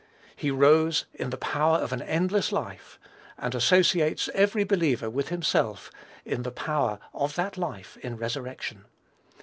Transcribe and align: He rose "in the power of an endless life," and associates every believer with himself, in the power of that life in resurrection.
He 0.35 0.49
rose 0.49 1.05
"in 1.13 1.29
the 1.29 1.37
power 1.37 1.77
of 1.77 1.91
an 1.93 2.01
endless 2.01 2.51
life," 2.51 2.99
and 3.37 3.53
associates 3.53 4.31
every 4.33 4.63
believer 4.63 5.11
with 5.11 5.29
himself, 5.29 5.91
in 6.25 6.41
the 6.41 6.49
power 6.49 6.97
of 7.13 7.35
that 7.35 7.55
life 7.55 7.97
in 7.97 8.17
resurrection. 8.17 8.85